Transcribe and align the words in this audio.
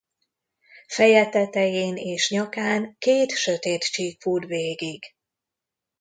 Feje 0.87 1.29
tetején 1.29 1.95
és 1.95 2.29
nyakán 2.29 2.95
két 2.99 3.31
sötét 3.31 3.83
csík 3.83 4.21
fut 4.21 4.45
végig. 4.45 5.03